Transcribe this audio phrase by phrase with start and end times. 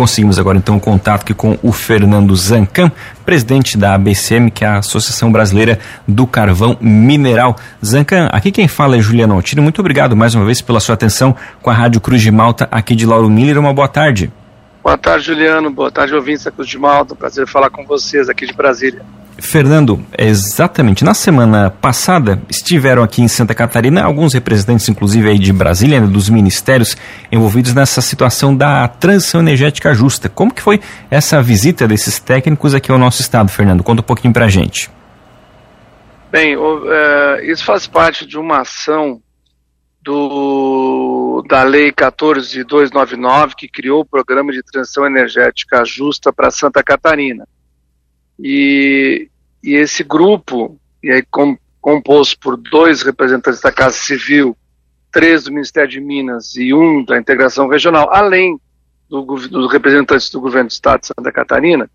[0.00, 2.90] conseguimos agora então um contato aqui com o Fernando Zancan,
[3.22, 7.54] presidente da ABCM, que é a Associação Brasileira do Carvão Mineral.
[7.84, 9.60] Zancan, aqui quem fala é Juliano Altino.
[9.62, 12.96] Muito obrigado mais uma vez pela sua atenção com a Rádio Cruz de Malta aqui
[12.96, 13.58] de Lauro Miller.
[13.58, 14.32] Uma boa tarde.
[14.82, 15.70] Boa tarde, Juliano.
[15.70, 17.14] Boa tarde, ouvintes da Cruz de Malta.
[17.14, 19.02] Prazer falar com vocês aqui de Brasília.
[19.40, 21.04] Fernando, exatamente.
[21.04, 26.06] Na semana passada estiveram aqui em Santa Catarina alguns representantes, inclusive aí de Brasília, né,
[26.06, 26.96] dos ministérios
[27.32, 30.28] envolvidos nessa situação da transição energética justa.
[30.28, 30.80] Como que foi
[31.10, 33.82] essa visita desses técnicos aqui ao nosso estado, Fernando?
[33.82, 34.90] Conta um pouquinho para a gente.
[36.30, 39.20] Bem, é, isso faz parte de uma ação
[40.02, 47.46] do, da Lei 14299, que criou o Programa de Transição Energética Justa para Santa Catarina.
[48.42, 49.28] E,
[49.62, 54.56] e esse grupo, e aí com, composto por dois representantes da Casa Civil,
[55.10, 58.60] três do Ministério de Minas e um da Integração Regional, além
[59.08, 61.90] do, dos representantes do governo do Estado de Santa Catarina,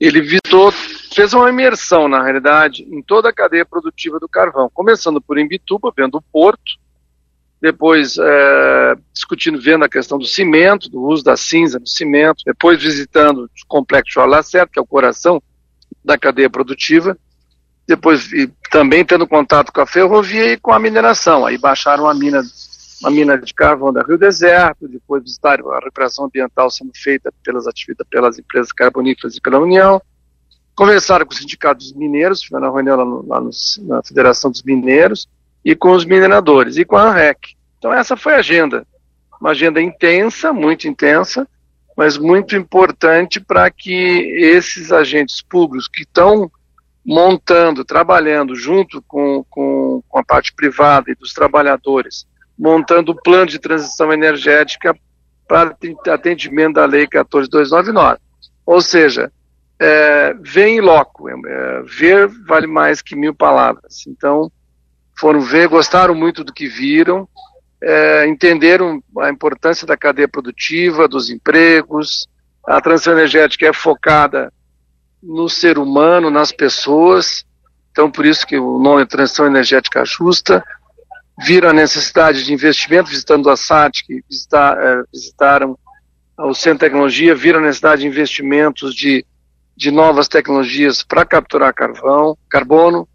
[0.00, 0.70] ele visitou,
[1.12, 5.92] fez uma imersão, na realidade, em toda a cadeia produtiva do carvão, começando por Imbituba,
[5.96, 6.78] vendo o porto,
[7.60, 12.80] depois é, discutindo, vendo a questão do cimento, do uso da cinza no cimento, depois
[12.80, 15.42] visitando o complexo Lacerda, que é o coração
[16.08, 17.16] da cadeia produtiva,
[17.86, 18.30] depois
[18.70, 21.44] também tendo contato com a ferrovia e com a mineração.
[21.44, 22.42] Aí baixaram a mina,
[23.04, 27.66] a mina de carvão da Rio Deserto, depois visitaram a recuperação ambiental sendo feita pelas
[27.66, 30.00] atividades, pelas empresas carboníferas e pela União.
[30.74, 33.50] Conversaram com os sindicatos mineiros, tiveram uma reunião lá, no, lá no,
[33.86, 35.28] na Federação dos Mineiros,
[35.62, 37.54] e com os mineradores, e com a ANREC.
[37.78, 38.86] Então essa foi a agenda.
[39.38, 41.46] Uma agenda intensa, muito intensa,
[41.98, 43.90] mas muito importante para que
[44.38, 46.48] esses agentes públicos que estão
[47.04, 52.24] montando, trabalhando junto com, com, com, a parte privada e dos trabalhadores,
[52.56, 54.96] montando o plano de transição energética
[55.48, 58.18] para atendimento da Lei 14299.
[58.64, 59.32] Ou seja,
[59.80, 64.04] é, ver em loco, é, ver vale mais que mil palavras.
[64.06, 64.52] Então,
[65.18, 67.28] foram ver, gostaram muito do que viram,
[67.82, 72.26] é, entenderam a importância da cadeia produtiva, dos empregos.
[72.66, 74.52] A transição energética é focada
[75.22, 77.44] no ser humano, nas pessoas.
[77.90, 80.64] Então, por isso que o nome é Transição Energética Justa.
[81.40, 85.78] Viram a necessidade de investimento, visitando a SAT, que é, visitaram
[86.36, 89.24] o Centro de Tecnologia, viram a necessidade de investimentos de,
[89.76, 93.08] de novas tecnologias para capturar carvão, carbono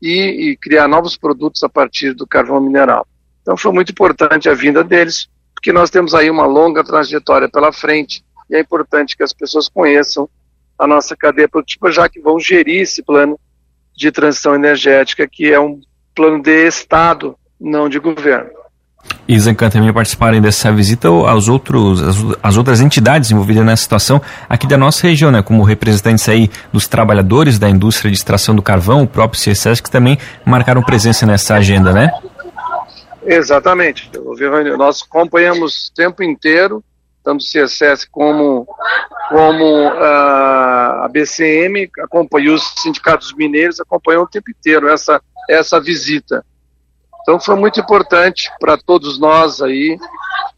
[0.00, 3.06] e, e criar novos produtos a partir do carvão mineral.
[3.42, 7.72] Então foi muito importante a vinda deles, porque nós temos aí uma longa trajetória pela
[7.72, 10.28] frente e é importante que as pessoas conheçam
[10.78, 13.38] a nossa cadeia produtiva, já que vão gerir esse plano
[13.94, 15.80] de transição energética, que é um
[16.14, 18.50] plano de Estado, não de governo.
[19.28, 24.20] E Zancan também participarem dessa visita aos outros, as, as, outras entidades envolvidas nessa situação
[24.48, 25.42] aqui da nossa região, né?
[25.42, 29.90] Como representantes aí dos trabalhadores da indústria de extração do carvão, o próprio CSS, que
[29.90, 32.10] também marcaram presença nessa agenda, né?
[33.22, 34.10] Exatamente.
[34.76, 36.82] Nós acompanhamos o tempo inteiro,
[37.22, 38.66] tanto o CSS como,
[39.28, 46.44] como uh, a BCM, acompanhou os sindicatos mineiros, acompanhou o tempo inteiro essa, essa visita.
[47.22, 49.98] Então foi muito importante para todos nós aí,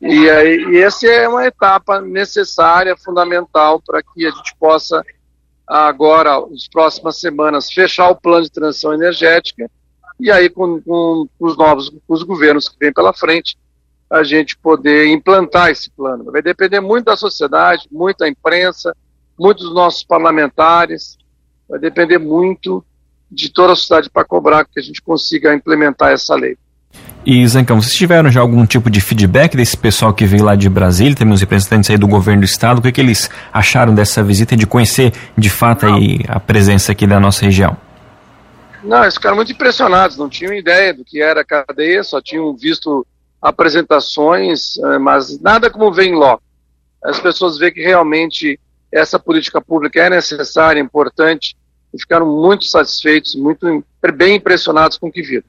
[0.00, 5.05] e, e essa é uma etapa necessária, fundamental, para que a gente possa
[5.67, 9.71] agora, nas próximas semanas, fechar o plano de transição energética
[10.22, 13.59] e aí com, com os novos com os governos que vêm pela frente,
[14.09, 16.31] a gente poder implantar esse plano.
[16.31, 18.94] Vai depender muito da sociedade, muito da imprensa,
[19.38, 21.19] muito dos nossos parlamentares,
[21.69, 22.84] vai depender muito
[23.28, 26.56] de toda a sociedade para cobrar que a gente consiga implementar essa lei.
[27.25, 30.69] E, Zancão, vocês tiveram já algum tipo de feedback desse pessoal que veio lá de
[30.69, 34.22] Brasília, temos representantes aí do governo do estado, o que, é que eles acharam dessa
[34.22, 37.77] visita, de conhecer de fato aí a presença aqui da nossa região?
[38.82, 42.54] Não, eles ficaram muito impressionados, não tinham ideia do que era a cadeia, só tinham
[42.56, 43.06] visto
[43.41, 46.43] apresentações, eh, mas nada como vem logo.
[47.03, 48.59] As pessoas veem que realmente
[48.93, 51.56] essa política pública é necessária, importante,
[51.93, 53.84] e ficaram muito satisfeitos, muito
[54.14, 55.44] bem impressionados com o que viram.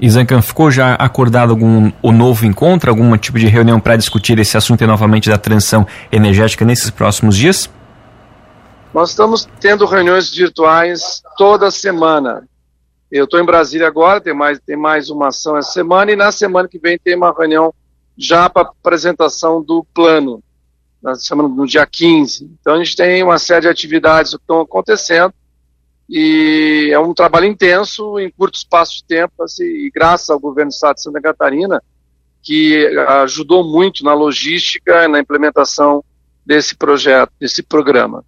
[0.00, 4.38] E Zancan, ficou já acordado algum o novo encontro, algum tipo de reunião para discutir
[4.38, 7.70] esse assunto novamente da transição energética nesses próximos dias?
[8.94, 12.48] Nós estamos tendo reuniões virtuais toda semana.
[13.10, 16.30] Eu estou em Brasília agora, tem mais, tem mais uma ação essa semana, e na
[16.30, 17.74] semana que vem tem uma reunião
[18.16, 20.40] já para apresentação do plano,
[21.02, 22.48] na semana, no dia 15.
[22.60, 25.34] Então a gente tem uma série de atividades que estão acontecendo,
[26.08, 30.70] e é um trabalho intenso em curto espaço de tempo, assim, e graças ao governo
[30.70, 31.82] do estado de Santa Catarina,
[32.40, 32.86] que
[33.22, 36.04] ajudou muito na logística, na implementação
[36.46, 38.24] desse projeto, desse programa.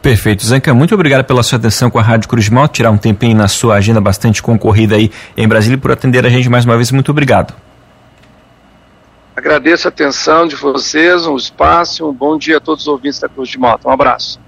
[0.00, 0.44] Perfeito.
[0.44, 3.48] Zanca, muito obrigado pela sua atenção com a Rádio Cruz Malta, tirar um tempinho na
[3.48, 6.90] sua agenda bastante concorrida aí em Brasília e por atender a gente mais uma vez.
[6.90, 7.54] Muito obrigado.
[9.34, 13.28] Agradeço a atenção de vocês, um espaço, um bom dia a todos os ouvintes da
[13.28, 13.88] Cruz de Malta.
[13.88, 14.38] Um abraço.